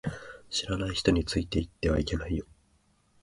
[0.49, 2.47] 知らない人についていってはいけないよ